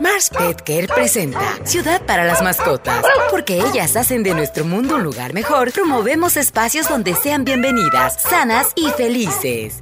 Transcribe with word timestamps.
Mars 0.00 0.30
Pet 0.30 0.62
Care 0.62 0.88
presenta 0.88 1.58
Ciudad 1.64 2.00
para 2.06 2.24
las 2.24 2.42
mascotas. 2.42 3.04
Porque 3.30 3.60
ellas 3.60 3.96
hacen 3.96 4.22
de 4.22 4.32
nuestro 4.32 4.64
mundo 4.64 4.96
un 4.96 5.02
lugar 5.02 5.34
mejor, 5.34 5.72
promovemos 5.72 6.38
espacios 6.38 6.88
donde 6.88 7.14
sean 7.14 7.44
bienvenidas, 7.44 8.22
sanas 8.22 8.68
y 8.76 8.88
felices. 8.96 9.80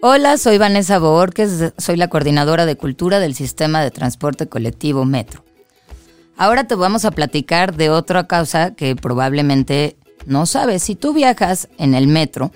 Hola, 0.00 0.38
soy 0.38 0.56
Vanessa 0.56 0.98
Borges, 0.98 1.74
soy 1.76 1.96
la 1.96 2.08
coordinadora 2.08 2.64
de 2.64 2.76
cultura 2.76 3.18
del 3.18 3.34
sistema 3.34 3.82
de 3.82 3.90
transporte 3.90 4.48
colectivo 4.48 5.04
Metro. 5.04 5.44
Ahora 6.38 6.64
te 6.64 6.74
vamos 6.74 7.04
a 7.04 7.10
platicar 7.10 7.76
de 7.76 7.90
otra 7.90 8.26
causa 8.26 8.74
que 8.74 8.96
probablemente 8.96 9.98
no 10.24 10.46
sabes. 10.46 10.82
Si 10.84 10.94
tú 10.94 11.12
viajas 11.12 11.68
en 11.76 11.92
el 11.92 12.06
metro, 12.06 12.50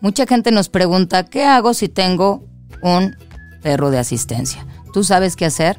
mucha 0.00 0.26
gente 0.26 0.50
nos 0.50 0.68
pregunta, 0.68 1.24
¿qué 1.24 1.44
hago 1.44 1.72
si 1.72 1.88
tengo 1.88 2.42
un 2.86 3.16
perro 3.62 3.90
de 3.90 3.98
asistencia? 3.98 4.64
¿Tú 4.92 5.02
sabes 5.04 5.36
qué 5.36 5.44
hacer? 5.44 5.76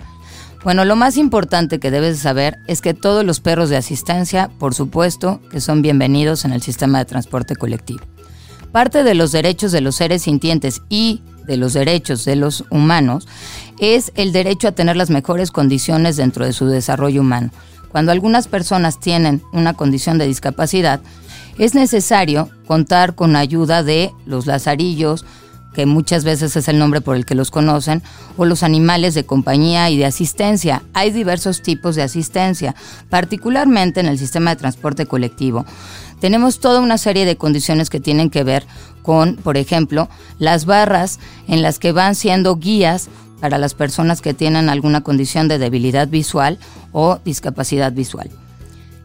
Bueno, 0.64 0.84
lo 0.84 0.96
más 0.96 1.18
importante 1.18 1.80
que 1.80 1.92
debes 1.92 2.20
saber 2.20 2.60
es 2.68 2.82
que 2.82 2.94
todos 2.94 3.24
los 3.24 3.40
perros 3.40 3.70
de 3.70 3.78
asistencia, 3.78 4.50
por 4.60 4.74
supuesto, 4.74 5.40
que 5.50 5.62
son 5.62 5.82
bienvenidos 5.82 6.44
en 6.46 6.52
el 6.52 6.62
sistema 6.62 6.98
de 6.98 7.06
transporte 7.06 7.56
colectivo. 7.56 8.02
Parte 8.72 9.04
de 9.04 9.14
los 9.14 9.32
derechos 9.32 9.72
de 9.72 9.82
los 9.82 9.96
seres 9.96 10.24
sintientes 10.24 10.82
y 10.90 11.22
de 11.46 11.56
los 11.56 11.74
derechos 11.74 12.26
de 12.26 12.36
los 12.36 12.66
humanos 12.70 13.28
es 13.80 14.12
el 14.16 14.34
derecho 14.34 14.68
a 14.68 14.74
tener 14.74 14.98
las 14.98 15.10
mejores 15.10 15.52
condiciones 15.52 16.18
dentro 16.18 16.44
de 16.44 16.52
su 16.52 16.66
desarrollo 16.66 17.22
humano. 17.22 17.52
Cuando 17.90 18.12
algunas 18.12 18.50
personas 18.50 19.00
tienen 19.00 19.42
una 19.54 19.74
condición 19.74 20.18
de 20.18 20.28
discapacidad, 20.28 21.00
es 21.58 21.74
necesario 21.74 22.50
contar 22.68 23.16
con 23.16 23.38
ayuda 23.38 23.82
de 23.84 24.12
los 24.26 24.46
lazarillos, 24.46 25.26
que 25.78 25.86
muchas 25.86 26.24
veces 26.24 26.56
es 26.56 26.68
el 26.70 26.80
nombre 26.80 27.02
por 27.02 27.16
el 27.16 27.24
que 27.24 27.36
los 27.36 27.52
conocen, 27.52 28.02
o 28.36 28.46
los 28.46 28.64
animales 28.64 29.14
de 29.14 29.28
compañía 29.28 29.92
y 29.92 29.98
de 29.98 30.08
asistencia. 30.08 30.82
Hay 30.96 31.12
diversos 31.12 31.62
tipos 31.62 31.96
de 31.96 32.02
asistencia, 32.02 32.74
particularmente 33.12 34.00
en 34.00 34.08
el 34.08 34.18
sistema 34.18 34.50
de 34.50 34.56
transporte 34.56 35.06
colectivo. 35.06 35.68
Tenemos 36.20 36.60
toda 36.60 36.82
una 36.82 36.98
serie 36.98 37.28
de 37.28 37.36
condiciones 37.36 37.92
que 37.92 38.00
tienen 38.00 38.32
que 38.32 38.44
ver 38.44 38.66
con, 39.04 39.36
por 39.36 39.56
ejemplo, 39.56 40.10
las 40.40 40.66
barras 40.66 41.20
en 41.48 41.62
las 41.62 41.78
que 41.78 41.92
van 41.92 42.16
siendo 42.16 42.56
guías 42.56 43.08
para 43.40 43.60
las 43.60 43.76
personas 43.76 44.22
que 44.22 44.34
tienen 44.34 44.70
alguna 44.70 45.02
condición 45.02 45.48
de 45.48 45.60
debilidad 45.60 46.08
visual 46.08 46.58
o 46.92 47.20
discapacidad 47.24 47.92
visual. 47.92 48.32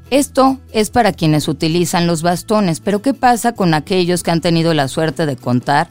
Esto 0.08 0.58
es 0.72 0.88
para 0.88 1.12
quienes 1.12 1.48
utilizan 1.48 2.06
los 2.06 2.22
bastones, 2.22 2.80
pero 2.80 3.02
¿qué 3.02 3.12
pasa 3.12 3.52
con 3.52 3.74
aquellos 3.74 4.22
que 4.22 4.30
han 4.30 4.40
tenido 4.40 4.72
la 4.72 4.88
suerte 4.88 5.26
de 5.26 5.36
contar 5.36 5.88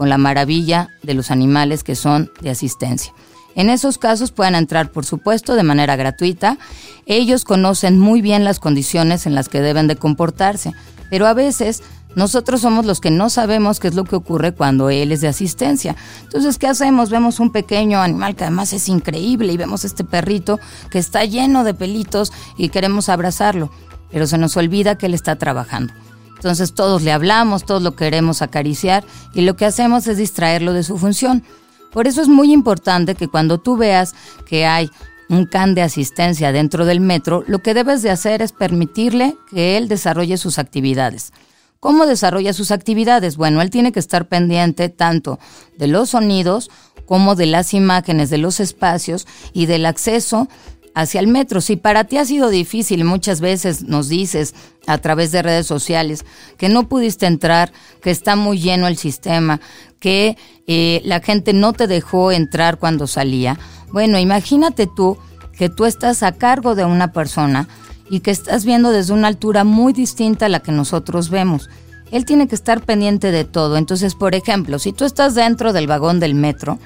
con 0.00 0.08
la 0.08 0.16
maravilla 0.16 0.88
de 1.02 1.12
los 1.12 1.30
animales 1.30 1.84
que 1.84 1.94
son 1.94 2.30
de 2.40 2.48
asistencia? 2.48 3.12
En 3.54 3.68
esos 3.68 3.98
casos 3.98 4.30
pueden 4.32 4.54
entrar, 4.54 4.92
por 4.92 5.04
supuesto, 5.04 5.54
de 5.56 5.62
manera 5.62 5.94
gratuita. 5.94 6.56
Ellos 7.04 7.44
conocen 7.44 7.98
muy 7.98 8.22
bien 8.22 8.42
las 8.42 8.60
condiciones 8.60 9.26
en 9.26 9.34
las 9.34 9.50
que 9.50 9.60
deben 9.60 9.88
de 9.88 9.96
comportarse, 9.96 10.72
pero 11.10 11.26
a 11.26 11.34
veces 11.34 11.82
nosotros 12.14 12.62
somos 12.62 12.86
los 12.86 12.98
que 12.98 13.10
no 13.10 13.28
sabemos 13.28 13.78
qué 13.78 13.88
es 13.88 13.94
lo 13.94 14.04
que 14.04 14.16
ocurre 14.16 14.52
cuando 14.52 14.88
él 14.88 15.12
es 15.12 15.20
de 15.20 15.28
asistencia. 15.28 15.94
Entonces, 16.22 16.56
¿qué 16.56 16.66
hacemos? 16.66 17.10
Vemos 17.10 17.38
un 17.38 17.52
pequeño 17.52 18.00
animal 18.00 18.34
que 18.36 18.44
además 18.44 18.72
es 18.72 18.88
increíble 18.88 19.52
y 19.52 19.58
vemos 19.58 19.84
este 19.84 20.02
perrito 20.02 20.58
que 20.90 20.98
está 20.98 21.26
lleno 21.26 21.62
de 21.62 21.74
pelitos 21.74 22.32
y 22.56 22.70
queremos 22.70 23.10
abrazarlo, 23.10 23.70
pero 24.10 24.26
se 24.26 24.38
nos 24.38 24.56
olvida 24.56 24.96
que 24.96 25.04
él 25.04 25.12
está 25.12 25.36
trabajando. 25.36 25.92
Entonces 26.40 26.72
todos 26.72 27.02
le 27.02 27.12
hablamos, 27.12 27.66
todos 27.66 27.82
lo 27.82 27.94
queremos 27.94 28.40
acariciar 28.40 29.04
y 29.34 29.42
lo 29.42 29.56
que 29.56 29.66
hacemos 29.66 30.06
es 30.06 30.16
distraerlo 30.16 30.72
de 30.72 30.82
su 30.82 30.96
función. 30.96 31.44
Por 31.92 32.06
eso 32.06 32.22
es 32.22 32.28
muy 32.28 32.50
importante 32.50 33.14
que 33.14 33.28
cuando 33.28 33.58
tú 33.58 33.76
veas 33.76 34.14
que 34.46 34.64
hay 34.64 34.88
un 35.28 35.44
can 35.44 35.74
de 35.74 35.82
asistencia 35.82 36.50
dentro 36.50 36.86
del 36.86 37.00
metro, 37.00 37.44
lo 37.46 37.58
que 37.58 37.74
debes 37.74 38.00
de 38.00 38.08
hacer 38.08 38.40
es 38.40 38.52
permitirle 38.52 39.36
que 39.50 39.76
él 39.76 39.86
desarrolle 39.86 40.38
sus 40.38 40.58
actividades. 40.58 41.34
¿Cómo 41.78 42.06
desarrolla 42.06 42.54
sus 42.54 42.70
actividades? 42.70 43.36
Bueno, 43.36 43.60
él 43.60 43.68
tiene 43.68 43.92
que 43.92 44.00
estar 44.00 44.26
pendiente 44.26 44.88
tanto 44.88 45.38
de 45.76 45.88
los 45.88 46.08
sonidos 46.10 46.70
como 47.04 47.34
de 47.34 47.44
las 47.44 47.74
imágenes, 47.74 48.30
de 48.30 48.38
los 48.38 48.60
espacios 48.60 49.26
y 49.52 49.66
del 49.66 49.84
acceso 49.84 50.48
hacia 50.94 51.20
el 51.20 51.26
metro. 51.26 51.60
Si 51.60 51.76
para 51.76 52.04
ti 52.04 52.18
ha 52.18 52.24
sido 52.24 52.50
difícil, 52.50 53.04
muchas 53.04 53.40
veces 53.40 53.82
nos 53.82 54.08
dices 54.08 54.54
a 54.86 54.98
través 54.98 55.32
de 55.32 55.42
redes 55.42 55.66
sociales 55.66 56.24
que 56.56 56.68
no 56.68 56.88
pudiste 56.88 57.26
entrar, 57.26 57.72
que 58.02 58.10
está 58.10 58.36
muy 58.36 58.58
lleno 58.58 58.86
el 58.86 58.96
sistema, 58.96 59.60
que 60.00 60.36
eh, 60.66 61.00
la 61.04 61.20
gente 61.20 61.52
no 61.52 61.72
te 61.72 61.86
dejó 61.86 62.32
entrar 62.32 62.78
cuando 62.78 63.06
salía. 63.06 63.58
Bueno, 63.92 64.18
imagínate 64.18 64.86
tú 64.86 65.18
que 65.56 65.68
tú 65.68 65.84
estás 65.84 66.22
a 66.22 66.32
cargo 66.32 66.74
de 66.74 66.84
una 66.84 67.12
persona 67.12 67.68
y 68.08 68.20
que 68.20 68.30
estás 68.30 68.64
viendo 68.64 68.90
desde 68.90 69.12
una 69.12 69.28
altura 69.28 69.64
muy 69.64 69.92
distinta 69.92 70.46
a 70.46 70.48
la 70.48 70.60
que 70.60 70.72
nosotros 70.72 71.30
vemos. 71.30 71.68
Él 72.10 72.24
tiene 72.24 72.48
que 72.48 72.56
estar 72.56 72.80
pendiente 72.80 73.30
de 73.30 73.44
todo. 73.44 73.76
Entonces, 73.76 74.14
por 74.14 74.34
ejemplo, 74.34 74.78
si 74.78 74.92
tú 74.92 75.04
estás 75.04 75.34
dentro 75.34 75.72
del 75.72 75.86
vagón 75.86 76.18
del 76.18 76.34
metro 76.34 76.78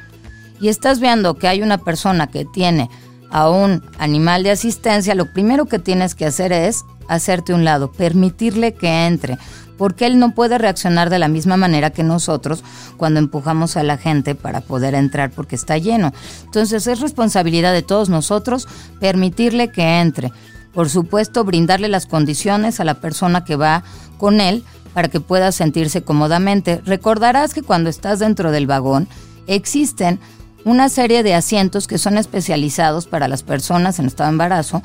y 0.61 0.69
estás 0.69 1.01
viendo 1.01 1.35
que 1.35 1.49
hay 1.49 1.63
una 1.63 1.79
persona 1.79 2.27
que 2.27 2.45
tiene 2.45 2.91
a 3.31 3.49
un 3.51 3.83
animal 3.99 4.43
de 4.43 4.51
asistencia, 4.51 5.15
lo 5.15 5.33
primero 5.33 5.67
que 5.67 5.79
tienes 5.79 6.15
que 6.15 6.27
hacer 6.27 6.53
es 6.53 6.85
hacerte 7.09 7.53
un 7.53 7.65
lado, 7.65 7.91
permitirle 7.93 8.75
que 8.75 9.07
entre, 9.07 9.39
porque 9.77 10.07
él 10.07 10.19
no 10.19 10.35
puede 10.35 10.59
reaccionar 10.59 11.11
de 11.11 11.19
la 11.19 11.29
misma 11.29 11.57
manera 11.57 11.91
que 11.91 12.03
nosotros 12.03 12.63
cuando 12.97 13.19
empujamos 13.19 13.77
a 13.77 13.83
la 13.83 13.99
gente 13.99 14.35
para 14.35 14.61
poder 14.61 14.95
entrar 14.95 15.31
porque 15.31 15.57
está 15.57 15.79
lleno. 15.79 16.13
Entonces 16.45 16.87
es 16.87 17.01
responsabilidad 17.01 17.73
de 17.73 17.83
todos 17.83 18.09
nosotros 18.09 18.69
permitirle 19.01 19.71
que 19.71 20.01
entre. 20.01 20.33
Por 20.73 20.91
supuesto, 20.91 21.45
brindarle 21.45 21.89
las 21.89 22.07
condiciones 22.07 22.81
a 22.81 22.85
la 22.85 22.95
persona 22.95 23.45
que 23.45 23.57
va 23.57 23.85
con 24.19 24.41
él 24.41 24.65
para 24.93 25.09
que 25.09 25.21
pueda 25.21 25.53
sentirse 25.53 26.03
cómodamente. 26.03 26.81
Recordarás 26.85 27.55
que 27.55 27.63
cuando 27.63 27.91
estás 27.91 28.21
dentro 28.21 28.51
del 28.53 28.67
vagón 28.67 29.09
existen 29.47 30.21
una 30.65 30.89
serie 30.89 31.23
de 31.23 31.35
asientos 31.35 31.87
que 31.87 31.99
son 31.99 32.19
especializados 32.19 33.07
para 33.07 33.29
las 33.29 33.43
personas 33.43 33.99
en 33.99 34.07
estado 34.07 34.29
de 34.29 34.35
embarazo 34.35 34.83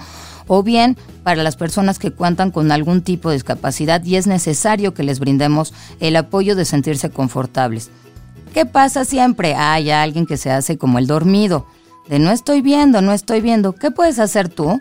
o 0.48 0.64
bien 0.64 0.98
para 1.24 1.44
las 1.44 1.56
personas 1.56 2.00
que 2.00 2.12
cuentan 2.12 2.52
con 2.52 2.72
algún 2.72 3.02
tipo 3.02 3.30
de 3.30 3.36
discapacidad 3.36 4.04
y 4.04 4.16
es 4.16 4.28
necesario 4.28 4.94
que 4.94 5.04
les 5.04 5.20
brindemos 5.20 5.74
el 6.00 6.16
apoyo 6.16 6.56
de 6.56 6.66
sentirse 6.66 7.10
confortables. 7.10 7.92
¿Qué 8.54 8.66
pasa 8.66 9.06
siempre? 9.06 9.56
Hay 9.56 9.92
alguien 9.92 10.26
que 10.26 10.38
se 10.38 10.52
hace 10.52 10.78
como 10.78 10.98
el 10.98 11.08
dormido, 11.08 11.68
de 12.08 12.18
no 12.18 12.32
estoy 12.32 12.62
viendo, 12.62 13.02
no 13.02 13.14
estoy 13.14 13.42
viendo. 13.42 13.74
¿Qué 13.74 13.92
puedes 13.92 14.18
hacer 14.18 14.50
tú? 14.50 14.80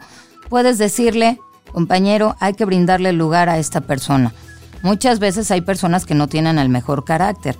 puedes 0.48 0.78
decirle, 0.78 1.40
compañero, 1.72 2.36
hay 2.40 2.54
que 2.54 2.64
brindarle 2.64 3.12
lugar 3.12 3.48
a 3.48 3.58
esta 3.58 3.80
persona. 3.80 4.32
Muchas 4.82 5.18
veces 5.18 5.50
hay 5.50 5.60
personas 5.60 6.06
que 6.06 6.14
no 6.14 6.28
tienen 6.28 6.58
el 6.58 6.68
mejor 6.68 7.04
carácter. 7.04 7.56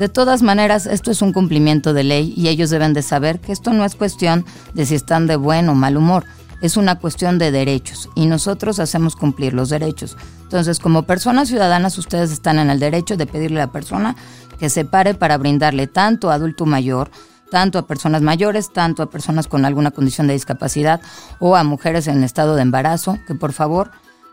De 0.00 0.08
todas 0.08 0.40
maneras, 0.40 0.86
esto 0.86 1.10
es 1.10 1.20
un 1.20 1.34
cumplimiento 1.34 1.92
de 1.92 2.04
ley 2.04 2.32
y 2.34 2.48
ellos 2.48 2.70
deben 2.70 2.94
de 2.94 3.02
saber 3.02 3.38
que 3.38 3.52
esto 3.52 3.74
no 3.74 3.84
es 3.84 3.96
cuestión 3.96 4.46
de 4.72 4.86
si 4.86 4.94
están 4.94 5.26
de 5.26 5.36
buen 5.36 5.68
o 5.68 5.74
mal 5.74 5.98
humor, 5.98 6.24
es 6.62 6.78
una 6.78 6.98
cuestión 6.98 7.38
de 7.38 7.50
derechos 7.50 8.08
y 8.14 8.24
nosotros 8.24 8.78
hacemos 8.78 9.14
cumplir 9.14 9.52
los 9.52 9.68
derechos. 9.68 10.16
Entonces, 10.40 10.78
como 10.78 11.02
personas 11.02 11.48
ciudadanas, 11.48 11.98
ustedes 11.98 12.32
están 12.32 12.58
en 12.58 12.70
el 12.70 12.80
derecho 12.80 13.18
de 13.18 13.26
pedirle 13.26 13.60
a 13.60 13.66
la 13.66 13.72
persona 13.72 14.16
que 14.58 14.70
se 14.70 14.86
pare 14.86 15.12
para 15.12 15.36
brindarle 15.36 15.86
tanto 15.86 16.30
a 16.30 16.34
adulto 16.36 16.64
mayor, 16.64 17.10
tanto 17.50 17.78
a 17.78 17.86
personas 17.86 18.22
mayores, 18.22 18.72
tanto 18.72 19.02
a 19.02 19.10
personas 19.10 19.48
con 19.48 19.66
alguna 19.66 19.90
condición 19.90 20.28
de 20.28 20.32
discapacidad 20.32 21.02
o 21.40 21.56
a 21.56 21.62
mujeres 21.62 22.06
en 22.06 22.24
estado 22.24 22.56
de 22.56 22.62
embarazo, 22.62 23.18
que 23.26 23.34
por 23.34 23.52
favor 23.52 23.90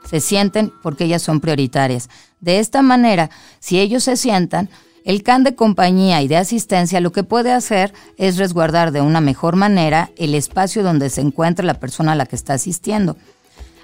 se 0.09 0.21
sienten 0.21 0.71
porque 0.81 1.03
ellas 1.03 1.23
son 1.23 1.41
prioritarias. 1.41 2.09
De 2.39 2.59
esta 2.59 2.81
manera, 2.81 3.29
si 3.59 3.81
ellos 3.81 4.05
se 4.05 4.15
sientan, 4.15 4.69
el 5.07 5.23
CAN 5.23 5.45
de 5.45 5.55
compañía 5.55 6.21
y 6.21 6.27
de 6.27 6.35
asistencia 6.35 6.99
lo 6.99 7.13
que 7.13 7.23
puede 7.23 7.53
hacer 7.53 7.93
es 8.17 8.35
resguardar 8.35 8.91
de 8.91 8.99
una 8.99 9.21
mejor 9.21 9.55
manera 9.55 10.11
el 10.17 10.35
espacio 10.35 10.83
donde 10.83 11.09
se 11.09 11.21
encuentra 11.21 11.65
la 11.65 11.79
persona 11.79 12.11
a 12.11 12.15
la 12.15 12.25
que 12.25 12.35
está 12.35 12.55
asistiendo. 12.55 13.15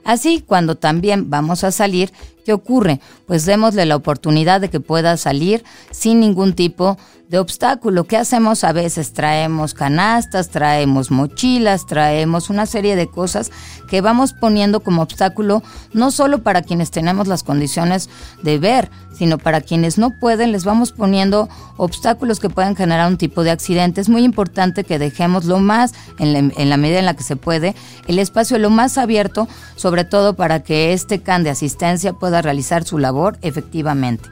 Así, 0.03 0.43
cuando 0.45 0.75
también 0.75 1.29
vamos 1.29 1.63
a 1.63 1.71
salir, 1.71 2.11
¿qué 2.45 2.53
ocurre? 2.53 2.99
Pues 3.25 3.45
démosle 3.45 3.85
la 3.85 3.95
oportunidad 3.95 4.61
de 4.61 4.69
que 4.69 4.79
pueda 4.79 5.17
salir 5.17 5.63
sin 5.91 6.19
ningún 6.19 6.53
tipo 6.53 6.97
de 7.33 7.39
obstáculo. 7.39 8.03
¿Qué 8.03 8.15
hacemos? 8.15 8.63
A 8.63 8.73
veces 8.73 9.13
traemos 9.13 9.73
canastas, 9.73 10.49
traemos 10.49 11.09
mochilas, 11.09 11.87
traemos 11.87 12.51
una 12.51 12.67
serie 12.67 12.95
de 12.95 13.07
cosas 13.07 13.51
que 13.89 14.01
vamos 14.01 14.33
poniendo 14.33 14.81
como 14.81 15.01
obstáculo 15.01 15.63
no 15.93 16.11
solo 16.11 16.43
para 16.43 16.61
quienes 16.61 16.91
tenemos 16.91 17.27
las 17.27 17.41
condiciones 17.41 18.07
de 18.43 18.59
ver, 18.59 18.91
sino 19.13 19.37
para 19.37 19.61
quienes 19.61 19.97
no 19.97 20.11
pueden, 20.19 20.51
les 20.51 20.65
vamos 20.65 20.91
poniendo 20.91 21.49
obstáculos 21.77 22.39
que 22.39 22.49
pueden 22.49 22.75
generar 22.75 23.07
un 23.07 23.17
tipo 23.17 23.43
de 23.43 23.51
accidente. 23.51 24.01
Es 24.01 24.09
muy 24.09 24.23
importante 24.23 24.83
que 24.83 24.99
dejemos 24.99 25.45
lo 25.45 25.59
más, 25.59 25.93
en 26.19 26.33
la, 26.33 26.39
en 26.39 26.69
la 26.69 26.77
medida 26.77 26.99
en 26.99 27.05
la 27.05 27.15
que 27.15 27.23
se 27.23 27.35
puede, 27.35 27.75
el 28.07 28.19
espacio 28.19 28.57
lo 28.59 28.69
más 28.69 28.97
abierto, 28.97 29.47
sobre 29.75 30.03
todo 30.03 30.35
para 30.35 30.61
que 30.61 30.93
este 30.93 31.21
CAN 31.21 31.43
de 31.43 31.51
asistencia 31.51 32.13
pueda 32.13 32.32
realizar 32.41 32.83
su 32.83 32.97
labor 32.97 33.37
efectivamente. 33.41 34.29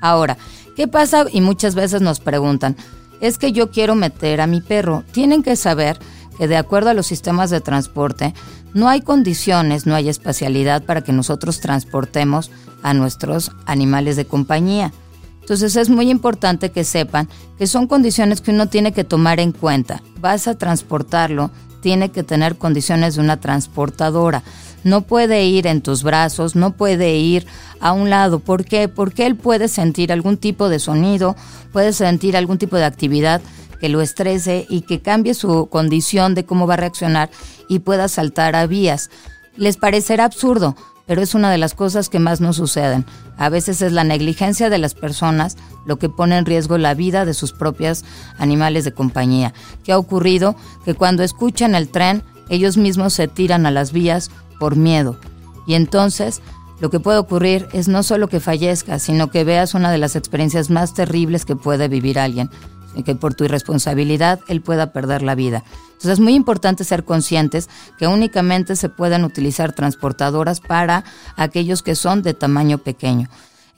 Ahora, 0.00 0.36
¿Qué 0.78 0.86
pasa? 0.86 1.24
Y 1.32 1.40
muchas 1.40 1.74
veces 1.74 2.02
nos 2.02 2.20
preguntan, 2.20 2.76
es 3.20 3.36
que 3.36 3.50
yo 3.50 3.72
quiero 3.72 3.96
meter 3.96 4.40
a 4.40 4.46
mi 4.46 4.60
perro. 4.60 5.02
Tienen 5.10 5.42
que 5.42 5.56
saber 5.56 5.98
que 6.38 6.46
de 6.46 6.56
acuerdo 6.56 6.90
a 6.90 6.94
los 6.94 7.08
sistemas 7.08 7.50
de 7.50 7.60
transporte, 7.60 8.32
no 8.74 8.88
hay 8.88 9.00
condiciones, 9.00 9.86
no 9.86 9.96
hay 9.96 10.08
espacialidad 10.08 10.84
para 10.84 11.02
que 11.02 11.10
nosotros 11.10 11.58
transportemos 11.58 12.52
a 12.84 12.94
nuestros 12.94 13.50
animales 13.66 14.14
de 14.14 14.26
compañía. 14.26 14.92
Entonces 15.40 15.74
es 15.74 15.90
muy 15.90 16.10
importante 16.10 16.70
que 16.70 16.84
sepan 16.84 17.28
que 17.58 17.66
son 17.66 17.88
condiciones 17.88 18.40
que 18.40 18.52
uno 18.52 18.68
tiene 18.68 18.92
que 18.92 19.02
tomar 19.02 19.40
en 19.40 19.50
cuenta. 19.50 20.00
Vas 20.20 20.46
a 20.46 20.58
transportarlo, 20.58 21.50
tiene 21.80 22.10
que 22.10 22.22
tener 22.22 22.56
condiciones 22.56 23.16
de 23.16 23.20
una 23.22 23.40
transportadora. 23.40 24.44
No 24.84 25.02
puede 25.02 25.44
ir 25.44 25.66
en 25.66 25.82
tus 25.82 26.02
brazos, 26.02 26.54
no 26.54 26.72
puede 26.72 27.16
ir 27.16 27.46
a 27.80 27.92
un 27.92 28.10
lado. 28.10 28.38
¿Por 28.38 28.64
qué? 28.64 28.88
Porque 28.88 29.26
él 29.26 29.36
puede 29.36 29.68
sentir 29.68 30.12
algún 30.12 30.36
tipo 30.36 30.68
de 30.68 30.78
sonido, 30.78 31.36
puede 31.72 31.92
sentir 31.92 32.36
algún 32.36 32.58
tipo 32.58 32.76
de 32.76 32.84
actividad 32.84 33.40
que 33.80 33.88
lo 33.88 34.00
estrese 34.00 34.66
y 34.68 34.82
que 34.82 35.00
cambie 35.00 35.34
su 35.34 35.68
condición 35.68 36.34
de 36.34 36.44
cómo 36.44 36.66
va 36.66 36.74
a 36.74 36.78
reaccionar 36.78 37.30
y 37.68 37.80
pueda 37.80 38.08
saltar 38.08 38.56
a 38.56 38.66
vías. 38.66 39.10
Les 39.56 39.76
parecerá 39.76 40.24
absurdo, 40.24 40.76
pero 41.06 41.22
es 41.22 41.34
una 41.34 41.50
de 41.50 41.58
las 41.58 41.74
cosas 41.74 42.08
que 42.08 42.18
más 42.18 42.40
nos 42.40 42.56
suceden. 42.56 43.04
A 43.36 43.48
veces 43.48 43.82
es 43.82 43.92
la 43.92 44.04
negligencia 44.04 44.68
de 44.68 44.78
las 44.78 44.94
personas 44.94 45.56
lo 45.86 45.98
que 45.98 46.08
pone 46.08 46.36
en 46.36 46.44
riesgo 46.44 46.76
la 46.76 46.94
vida 46.94 47.24
de 47.24 47.34
sus 47.34 47.52
propios 47.52 48.04
animales 48.36 48.84
de 48.84 48.92
compañía. 48.92 49.54
¿Qué 49.84 49.92
ha 49.92 49.98
ocurrido? 49.98 50.54
Que 50.84 50.94
cuando 50.94 51.22
escuchan 51.22 51.74
el 51.74 51.88
tren, 51.88 52.22
ellos 52.50 52.76
mismos 52.76 53.14
se 53.14 53.26
tiran 53.26 53.64
a 53.64 53.70
las 53.70 53.92
vías 53.92 54.30
por 54.58 54.76
miedo. 54.76 55.16
Y 55.66 55.74
entonces, 55.74 56.40
lo 56.80 56.90
que 56.90 57.00
puede 57.00 57.18
ocurrir 57.18 57.68
es 57.72 57.88
no 57.88 58.02
solo 58.02 58.28
que 58.28 58.40
fallezca, 58.40 58.98
sino 58.98 59.30
que 59.30 59.44
veas 59.44 59.74
una 59.74 59.90
de 59.90 59.98
las 59.98 60.16
experiencias 60.16 60.70
más 60.70 60.94
terribles 60.94 61.44
que 61.44 61.56
puede 61.56 61.88
vivir 61.88 62.18
alguien 62.18 62.50
que 63.02 63.14
por 63.14 63.34
tu 63.34 63.44
irresponsabilidad 63.44 64.40
él 64.48 64.60
pueda 64.60 64.92
perder 64.92 65.22
la 65.22 65.34
vida. 65.34 65.64
Entonces 65.86 66.12
es 66.12 66.20
muy 66.20 66.34
importante 66.34 66.84
ser 66.84 67.04
conscientes 67.04 67.68
que 67.98 68.06
únicamente 68.06 68.76
se 68.76 68.88
pueden 68.88 69.24
utilizar 69.24 69.72
transportadoras 69.72 70.60
para 70.60 71.04
aquellos 71.36 71.82
que 71.82 71.94
son 71.94 72.22
de 72.22 72.34
tamaño 72.34 72.78
pequeño. 72.78 73.28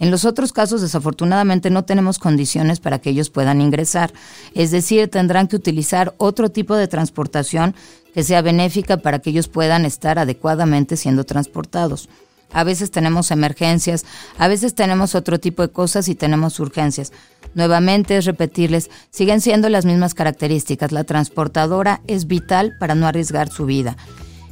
En 0.00 0.10
los 0.10 0.24
otros 0.24 0.52
casos, 0.52 0.80
desafortunadamente, 0.80 1.68
no 1.68 1.84
tenemos 1.84 2.18
condiciones 2.18 2.80
para 2.80 2.98
que 2.98 3.10
ellos 3.10 3.28
puedan 3.28 3.60
ingresar. 3.60 4.12
Es 4.54 4.70
decir, 4.70 5.08
tendrán 5.08 5.46
que 5.46 5.56
utilizar 5.56 6.14
otro 6.16 6.48
tipo 6.48 6.74
de 6.74 6.88
transportación 6.88 7.74
que 8.14 8.24
sea 8.24 8.40
benéfica 8.40 8.96
para 8.96 9.18
que 9.18 9.30
ellos 9.30 9.48
puedan 9.48 9.84
estar 9.84 10.18
adecuadamente 10.18 10.96
siendo 10.96 11.24
transportados. 11.24 12.08
A 12.52 12.64
veces 12.64 12.90
tenemos 12.90 13.30
emergencias, 13.30 14.04
a 14.38 14.48
veces 14.48 14.74
tenemos 14.74 15.14
otro 15.14 15.38
tipo 15.38 15.62
de 15.62 15.68
cosas 15.68 16.08
y 16.08 16.14
tenemos 16.14 16.58
urgencias. 16.58 17.12
Nuevamente 17.54 18.16
es 18.16 18.24
repetirles, 18.24 18.90
siguen 19.10 19.40
siendo 19.40 19.68
las 19.68 19.84
mismas 19.84 20.14
características. 20.14 20.92
La 20.92 21.04
transportadora 21.04 22.00
es 22.06 22.26
vital 22.26 22.72
para 22.80 22.94
no 22.94 23.06
arriesgar 23.06 23.50
su 23.50 23.66
vida. 23.66 23.96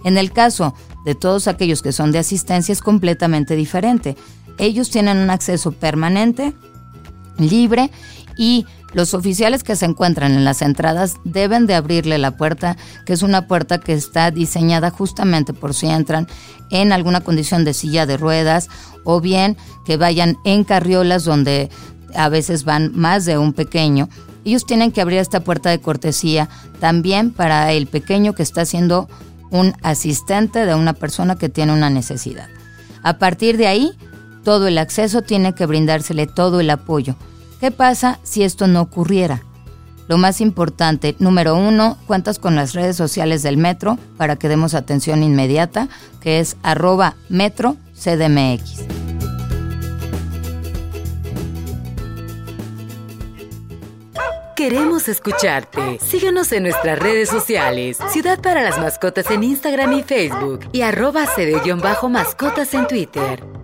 En 0.05 0.17
el 0.17 0.31
caso 0.31 0.75
de 1.05 1.15
todos 1.15 1.49
aquellos 1.49 1.83
que 1.83 1.93
son 1.93 2.12
de 2.12 2.19
asistencia 2.19 2.73
es 2.73 2.83
completamente 2.83 3.56
diferente. 3.56 4.17
Ellos 4.59 4.91
tienen 4.91 5.19
un 5.19 5.31
acceso 5.31 5.73
permanente, 5.73 6.53
libre 7.39 7.91
y 8.37 8.67
los 8.95 9.13
oficiales 9.13 9.63
que 9.65 9.77
se 9.77 9.85
encuentran 9.85 10.33
en 10.33 10.45
las 10.45 10.63
entradas 10.63 11.17
deben 11.25 11.67
de 11.67 11.75
abrirle 11.75 12.17
la 12.17 12.37
puerta, 12.37 12.77
que 13.05 13.13
es 13.13 13.23
una 13.23 13.47
puerta 13.47 13.79
que 13.79 13.93
está 13.93 14.31
diseñada 14.31 14.91
justamente 14.91 15.53
por 15.53 15.75
si 15.75 15.89
entran 15.89 16.27
en 16.71 16.93
alguna 16.93 17.21
condición 17.21 17.65
de 17.65 17.75
silla 17.75 18.07
de 18.07 18.17
ruedas 18.17 18.69
o 19.05 19.21
bien 19.21 19.57
que 19.85 19.99
vayan 19.99 20.39
en 20.45 20.65
carriolas 20.65 21.25
donde 21.25 21.69
a 22.15 22.29
veces 22.31 22.65
van 22.65 22.93
más 22.95 23.27
de 23.27 23.37
un 23.37 23.53
pequeño. 23.53 24.09
Ellos 24.45 24.65
tienen 24.65 24.93
que 24.93 25.03
abrir 25.03 25.19
esta 25.19 25.41
puerta 25.41 25.69
de 25.69 25.81
cortesía 25.81 26.49
también 26.81 27.31
para 27.31 27.73
el 27.73 27.87
pequeño 27.87 28.35
que 28.35 28.43
está 28.43 28.65
siendo 28.65 29.09
un 29.51 29.75
asistente 29.83 30.65
de 30.65 30.75
una 30.75 30.95
persona 30.95 31.37
que 31.37 31.51
tiene 31.51 31.73
una 31.73 31.91
necesidad. 31.91 32.49
A 33.03 33.19
partir 33.19 33.59
de 33.59 33.67
ahí, 33.67 33.93
todo 34.49 34.67
el 34.67 34.79
acceso 34.79 35.21
tiene 35.21 35.55
que 35.55 35.67
brindársele 35.67 36.27
todo 36.27 36.61
el 36.61 36.71
apoyo. 36.71 37.17
¿Qué 37.61 37.71
pasa 37.71 38.19
si 38.23 38.45
esto 38.45 38.67
no 38.67 38.81
ocurriera? 38.81 39.43
Lo 40.09 40.17
más 40.17 40.41
importante, 40.41 41.15
número 41.19 41.55
uno, 41.55 41.99
cuentas 42.06 42.39
con 42.39 42.56
las 42.56 42.73
redes 42.73 42.97
sociales 42.97 43.43
del 43.43 43.59
metro 43.59 43.99
para 44.17 44.37
que 44.37 44.49
demos 44.49 44.73
atención 44.73 45.23
inmediata, 45.23 45.91
que 46.23 46.41
es 46.41 46.56
arroba 46.62 47.15
metro. 47.29 47.77
Queremos 54.56 55.09
escucharte. 55.09 55.99
Síguenos 56.00 56.50
en 56.53 56.62
nuestras 56.62 56.99
redes 56.99 57.29
sociales. 57.29 57.99
Ciudad 58.09 58.41
para 58.41 58.62
las 58.62 58.79
Mascotas 58.79 59.31
en 59.31 59.45
Instagram 59.45 59.93
y 59.93 60.03
Facebook 60.03 60.61
y 60.73 60.81
arroba 60.81 61.27
cd-mascotas 61.27 62.73
en 62.73 62.87
Twitter. 62.87 63.58